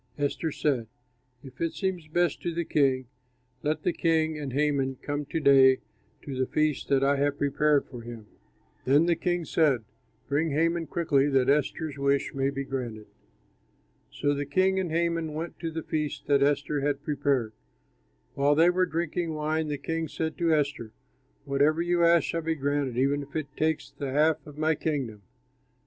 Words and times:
Esther 0.17 0.51
said, 0.51 0.87
"If 1.43 1.61
it 1.61 1.73
seems 1.73 2.07
best 2.07 2.41
to 2.41 2.51
the 2.51 2.65
king, 2.65 3.05
let 3.61 3.83
the 3.83 3.93
king 3.93 4.35
and 4.35 4.51
Haman 4.51 4.95
come 5.03 5.25
to 5.25 5.39
day 5.39 5.77
to 6.23 6.35
the 6.35 6.47
feast 6.47 6.87
that 6.89 7.03
I 7.03 7.17
have 7.17 7.37
prepared 7.37 7.85
for 7.85 8.01
him." 8.01 8.25
Then 8.83 9.05
the 9.05 9.15
king 9.15 9.45
said, 9.45 9.83
"Bring 10.27 10.49
Haman 10.49 10.87
quickly, 10.87 11.29
that 11.29 11.49
Esther's 11.51 11.99
wish 11.99 12.33
may 12.33 12.49
be 12.49 12.63
granted." 12.63 13.05
So 14.09 14.33
the 14.33 14.47
king 14.47 14.79
and 14.79 14.89
Haman 14.89 15.35
went 15.35 15.59
to 15.59 15.69
the 15.69 15.83
feast 15.83 16.25
that 16.25 16.41
Esther 16.41 16.81
had 16.81 17.03
prepared. 17.03 17.53
While 18.33 18.55
they 18.55 18.71
were 18.71 18.87
drinking 18.87 19.35
wine, 19.35 19.67
the 19.67 19.77
king 19.77 20.07
said 20.07 20.35
to 20.39 20.51
Esther, 20.51 20.93
"Whatever 21.45 21.79
you 21.79 22.03
ask 22.03 22.23
shall 22.25 22.41
be 22.41 22.55
granted, 22.55 22.97
even 22.97 23.21
if 23.21 23.35
it 23.35 23.55
takes 23.55 23.91
the 23.91 24.09
half 24.11 24.47
of 24.47 24.57
my 24.57 24.73
kingdom." 24.73 25.21